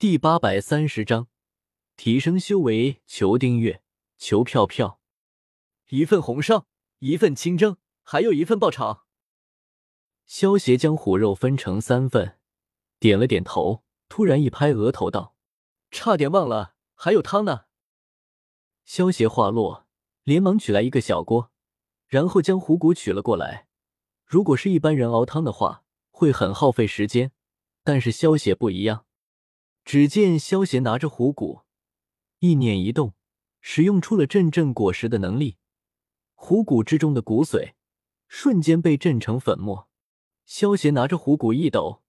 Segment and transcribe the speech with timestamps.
[0.00, 1.26] 第八百三十章，
[1.96, 3.82] 提升修为，求订阅，
[4.16, 5.00] 求票票。
[5.88, 6.68] 一份红烧，
[7.00, 9.06] 一份清蒸，还有一份爆炒。
[10.24, 12.38] 萧协将虎肉分成三份，
[13.00, 15.34] 点了点头，突然一拍额头道
[15.90, 17.64] ：“差点忘了，还有汤呢。”
[18.86, 19.88] 萧协话落，
[20.22, 21.50] 连忙取来一个小锅，
[22.06, 23.66] 然后将虎骨取了过来。
[24.24, 27.32] 如果是一般人熬汤的话，会很耗费时间，
[27.82, 29.06] 但是萧协不一样。
[29.88, 31.62] 只见萧邪拿着虎骨，
[32.40, 33.14] 意念一动，
[33.62, 35.56] 使用出了阵阵果实的能力。
[36.34, 37.72] 虎骨之中的骨髓
[38.26, 39.88] 瞬间被震成粉末。
[40.44, 42.02] 萧邪拿着虎骨一抖，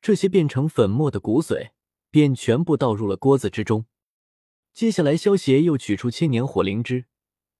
[0.00, 1.72] 这些变成粉末的骨髓
[2.10, 3.84] 便全部倒入了锅子之中。
[4.72, 7.04] 接下来，萧邪又取出千年火灵芝，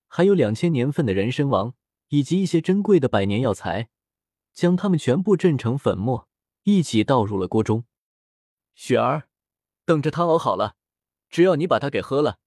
[0.08, 1.74] 还有两千年份的人参王，
[2.08, 3.90] 以及一些珍贵的百年药材，
[4.54, 6.30] 将它们全部震成粉末，
[6.62, 7.84] 一起倒入了锅中。
[8.74, 9.26] 雪儿。
[9.90, 10.76] 等着汤熬好了，
[11.28, 12.38] 只要你把它给喝了，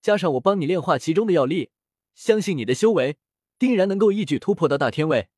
[0.00, 1.72] 加上我帮你炼化其中的药力，
[2.14, 3.18] 相信你的修为
[3.58, 5.28] 定然能够一举突破到大天位。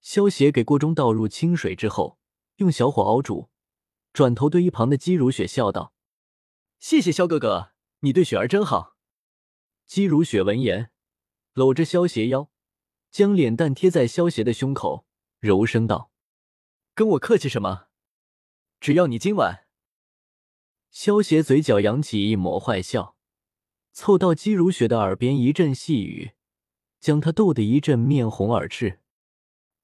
[0.00, 2.20] 萧协给锅中倒入清水之后，
[2.58, 3.50] 用小火熬煮，
[4.12, 5.92] 转头对一旁的姬如雪笑道
[6.78, 8.94] ：“谢谢萧哥哥，你对雪儿真好。”
[9.84, 10.92] 姬如雪闻言，
[11.54, 12.52] 搂着萧协腰，
[13.10, 15.04] 将脸蛋贴在萧协的胸口，
[15.40, 16.12] 柔声道
[16.94, 17.88] ：“跟我客气什么？
[18.78, 19.64] 只要你今晚……”
[20.90, 23.16] 萧协嘴角扬起一抹坏笑，
[23.92, 26.32] 凑到姬如雪的耳边一阵细语，
[26.98, 29.00] 将她逗得一阵面红耳赤。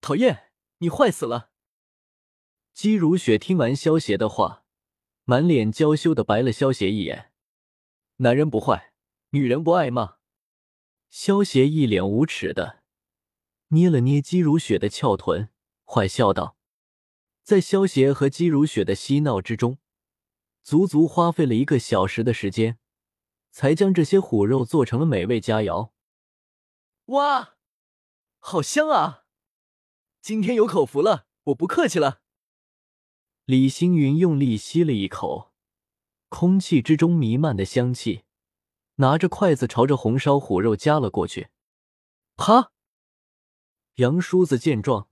[0.00, 1.50] 讨厌，你坏死了！
[2.72, 4.64] 姬如雪听完萧协的话，
[5.24, 7.30] 满脸娇羞的白了萧协一眼。
[8.16, 8.92] 男人不坏，
[9.30, 10.16] 女人不爱吗？
[11.10, 12.82] 萧协一脸无耻的
[13.68, 15.48] 捏了捏姬如雪的翘臀，
[15.84, 16.56] 坏笑道
[17.44, 19.78] ：“在萧协和姬如雪的嬉闹之中。”
[20.64, 22.78] 足足花费了一个小时的时间，
[23.50, 25.90] 才将这些虎肉做成了美味佳肴。
[27.06, 27.56] 哇，
[28.38, 29.26] 好香啊！
[30.22, 32.22] 今天有口福了，我不客气了。
[33.44, 35.52] 李星云用力吸了一口，
[36.30, 38.24] 空气之中弥漫的香气，
[38.94, 41.50] 拿着筷子朝着红烧虎肉夹了过去。
[42.36, 42.72] 啪！
[43.96, 45.10] 杨叔子见状，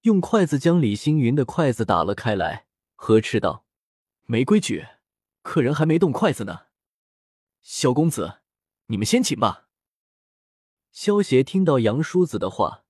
[0.00, 3.66] 用筷子将李星云的筷子打了开来，呵斥道
[4.24, 4.86] ：“没规矩！”
[5.44, 6.62] 客人还没动筷子呢，
[7.60, 8.40] 萧公子，
[8.86, 9.68] 你们先请吧。
[10.90, 12.84] 萧协听到杨叔子的话，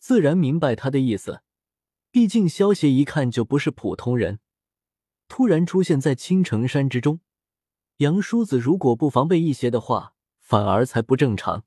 [0.00, 1.42] 自然明白他的意思。
[2.10, 4.40] 毕竟萧协一看就不是普通人，
[5.28, 7.20] 突然出现在青城山之中，
[7.98, 11.64] 杨叔子如果不防备一些的话，反而才不正常。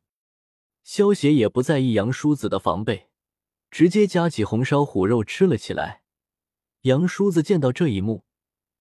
[0.84, 3.09] 萧协也不在意杨叔子的防备，
[3.72, 6.04] 直接夹起红烧虎肉吃了起来。
[6.82, 8.27] 杨叔子见到这一幕。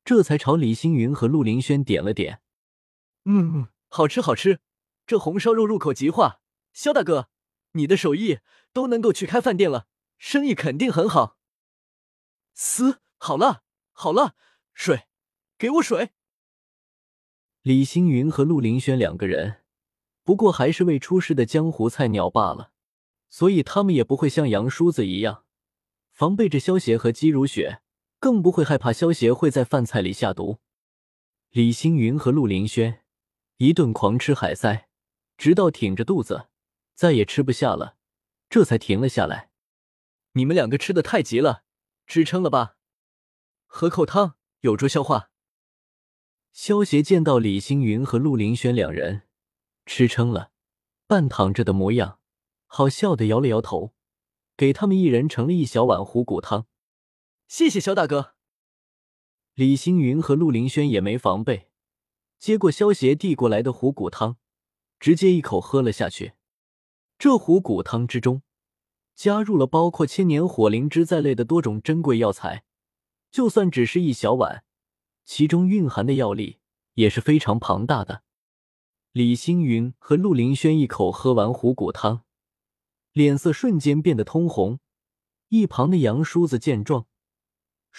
[0.07, 2.41] 这才朝李星云和陆林轩点了点，
[3.25, 4.61] 嗯，好吃好吃，
[5.05, 6.41] 这红烧肉入口即化。
[6.73, 7.29] 肖大哥，
[7.73, 8.39] 你的手艺
[8.73, 11.39] 都能够去开饭店了，生意肯定很好。
[12.55, 14.37] 嘶，好了好了，
[14.73, 15.09] 水，
[15.59, 16.13] 给我水。
[17.63, 19.65] 李星云和陆林轩两个人，
[20.23, 22.71] 不过还是未出世的江湖菜鸟罢了，
[23.29, 25.43] 所以他们也不会像杨叔子一样
[26.13, 27.83] 防备着萧邪和姬如雪。
[28.19, 30.59] 更不会害怕萧协会在饭菜里下毒。
[31.51, 33.05] 李星云和陆林轩
[33.59, 34.89] 一顿狂吃海塞，
[35.37, 36.49] 直到挺着肚子
[36.95, 37.97] 再也吃不下了，
[38.51, 39.51] 这才停了下来。
[40.33, 41.65] 你们两个吃的太急了，
[42.07, 42.77] 支撑了吧？
[43.67, 45.31] 喝口汤有助消化。
[46.53, 49.23] 萧协见到李星云和陆林轩两人
[49.85, 50.51] 吃撑了，
[51.07, 52.19] 半躺着的模样，
[52.67, 53.95] 好笑的摇了摇头，
[54.57, 56.67] 给他们一人盛了一小碗虎骨汤。
[57.49, 58.35] 谢谢肖大哥。
[59.55, 61.71] 李星云和陆林轩也没防备，
[62.39, 64.37] 接过萧邪递过来的虎骨汤，
[64.99, 66.33] 直接一口喝了下去。
[67.19, 68.43] 这虎骨汤之中
[69.15, 72.65] 加入了包括千年火灵芝在内的多种珍贵药材，
[73.31, 74.65] 就算只是一小碗，
[75.25, 76.59] 其中蕴含的药力
[76.95, 78.25] 也是非常庞大的。
[79.13, 82.25] 李星云和陆林轩一口喝完虎骨汤，
[83.13, 84.81] 脸色瞬间变得通红。
[85.49, 87.07] 一旁的杨叔子见状。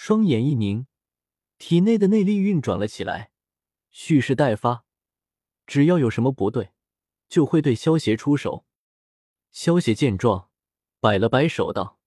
[0.00, 0.86] 双眼一凝，
[1.58, 3.32] 体内的内力运转了起来，
[3.90, 4.84] 蓄势待发。
[5.66, 6.70] 只要有什么不对，
[7.28, 8.64] 就会对萧邪出手。
[9.50, 10.50] 萧邪见状，
[11.00, 11.98] 摆了摆手道：“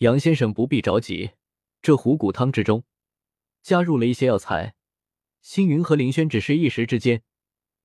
[0.00, 1.30] 杨先生不必着急，
[1.80, 2.84] 这虎骨汤之中
[3.62, 4.74] 加入了一些药材，
[5.40, 7.22] 星云和林轩只是一时之间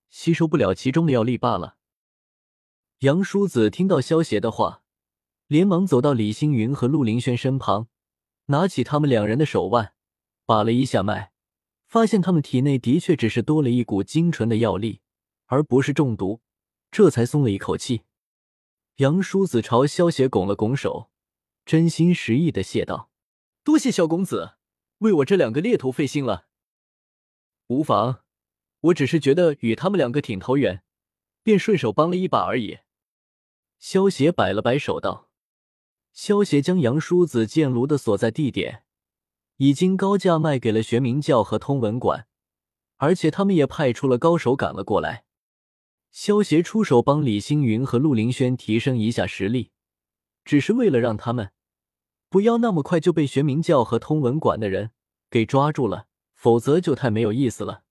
[0.10, 1.78] 吸收不了其中的药力罢了。”
[3.00, 4.84] 杨叔子听到萧邪的话，
[5.48, 7.88] 连忙走到李星云和陆林轩身旁。
[8.47, 9.94] 拿起他们两人的手腕，
[10.45, 11.31] 把了一下脉，
[11.88, 15.01] 发现他们体内的确只是多了一股精纯的药力，
[15.45, 16.42] 而不是中毒，
[16.92, 18.03] 这才松了一口气。
[18.97, 21.09] 杨叔子朝萧邪拱了拱手，
[21.65, 23.09] 真心实意的谢道
[23.63, 24.53] ：“多谢萧公子，
[25.00, 26.48] 为我这两个猎头费心了。
[27.68, 28.21] 无妨，
[28.81, 30.83] 我只是觉得与他们两个挺投缘，
[31.41, 32.77] 便顺手帮了一把而已。”
[33.80, 35.30] 萧邪摆了摆手道。
[36.15, 38.83] 萧邪将杨叔子剑炉的所在地点。
[39.57, 42.25] 已经高价卖给了玄冥教和通文馆，
[42.95, 45.25] 而且他们也派出了高手赶了过来。
[46.12, 49.71] 萧协出手帮李星云和陆凌轩提升一下实力，
[50.45, 51.51] 只是为了让他们
[52.29, 54.91] 不要那么快就被玄冥教和通文馆的人
[55.29, 57.83] 给抓住了，否则就太没有意思了。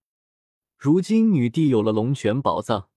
[0.78, 2.88] 如今女帝有了龙泉宝藏，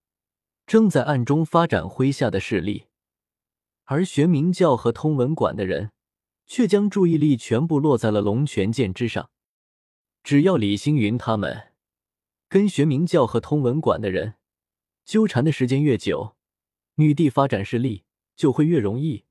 [0.66, 2.87] 正在暗中发展麾下的势力，
[3.88, 5.92] 而玄冥教和通文馆的人。
[6.50, 9.30] 却将注意力全部落在了龙泉剑之上。
[10.24, 11.74] 只要李星云他们
[12.48, 14.36] 跟玄冥教和通文馆的人
[15.04, 16.38] 纠缠的时间越久，
[16.96, 18.06] 女帝发展势力
[18.36, 19.26] 就会越容易。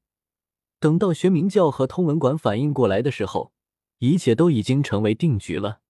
[0.79, 3.51] 等到玄冥教和通文馆反应过来的时候，
[3.99, 5.81] 一切都已经成为定局了。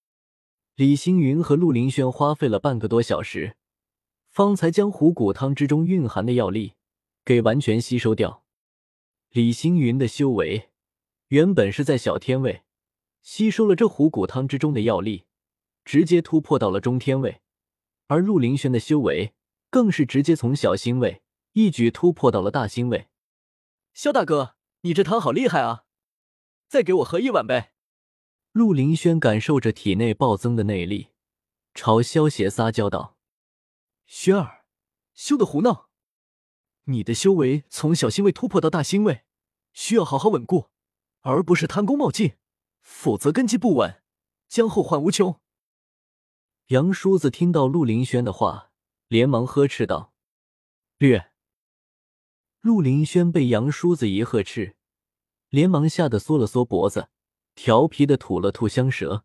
[0.76, 3.56] 李星云和陆林轩花费了半个多小时，
[4.30, 6.74] 方才将虎骨汤之中蕴含的药力
[7.24, 8.44] 给完全吸收掉。
[9.36, 10.70] 李星云的修为。
[11.28, 12.62] 原本是在小天位，
[13.20, 15.26] 吸收了这虎骨汤之中的药力，
[15.84, 17.42] 直接突破到了中天位；
[18.06, 19.34] 而陆凌轩的修为
[19.68, 21.20] 更是直接从小星位
[21.52, 23.08] 一举突破到了大星位。
[23.92, 25.84] 萧大哥，你这汤好厉害啊！
[26.66, 27.74] 再给我喝一碗呗。
[28.52, 31.08] 陆凌轩感受着体内暴增的内力，
[31.74, 33.18] 朝萧邪撒娇道
[34.06, 34.64] ：“轩儿，
[35.12, 35.90] 休得胡闹！
[36.84, 39.24] 你的修为从小星位突破到大星位，
[39.76, 40.70] 需要好好稳固。”
[41.28, 42.36] 而不是贪功冒进，
[42.82, 44.00] 否则根基不稳，
[44.46, 45.40] 将后患无穷。
[46.68, 48.70] 杨叔子听到陆林轩的话，
[49.08, 50.14] 连忙呵斥道
[50.98, 51.32] ：“略！”
[52.62, 54.76] 陆林轩被杨叔子一呵斥，
[55.48, 57.08] 连忙吓得缩了缩脖子，
[57.56, 59.24] 调皮的吐了吐香舌。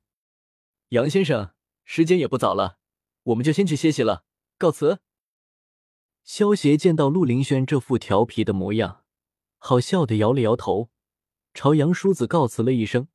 [0.89, 1.53] 杨先生，
[1.85, 2.79] 时间也不早了，
[3.25, 4.25] 我们就先去歇息了，
[4.57, 5.01] 告辞。
[6.23, 9.00] 萧协见到陆林轩这副调皮的模样，
[9.63, 10.89] 好笑的摇了摇头。
[11.53, 13.07] 朝杨叔子告辞了一声，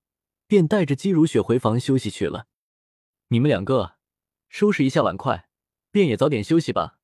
[0.46, 2.46] 便带着姬如雪回房休息去了。
[3.28, 3.96] 你们两个
[4.48, 5.48] 收拾一下碗筷，
[5.90, 7.00] 便也早点休息吧。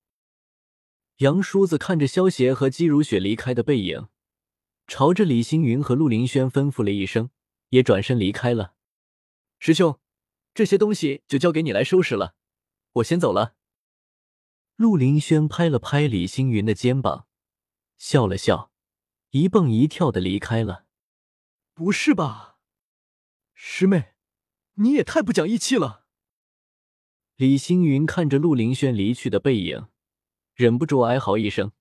[1.17, 4.09] 杨叔子看着萧协和姬如雪离开的背影，
[4.87, 7.31] 朝着李星云和陆林轩吩咐了一声，
[7.71, 8.75] 也转身离开了。
[9.59, 9.99] 师兄，
[10.55, 12.37] 这些东西就交给你来收拾了，
[12.93, 13.57] 我先走了。
[14.77, 17.27] 陆林轩拍了拍李星云的肩膀，
[17.97, 18.72] 笑了笑，
[19.33, 20.85] 一蹦一跳的离开了。
[21.73, 22.59] 不是吧，
[23.55, 24.13] 师妹，
[24.75, 26.05] 你也太不讲义气了！
[27.37, 29.89] 李星云看着陆凌轩离去的背影，
[30.55, 31.73] 忍不住哀嚎一声。